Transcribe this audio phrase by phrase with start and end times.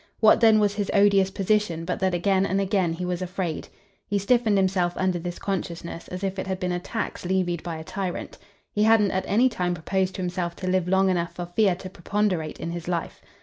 [0.19, 3.67] What then was his odious position but that again and again he was afraid?
[4.07, 7.75] He stiffened himself under this consciousness as if it had been a tax levied by
[7.77, 8.39] a tyrant.
[8.71, 11.87] He hadn't at any time proposed to himself to live long enough for fear to
[11.91, 13.21] preponderate in his life.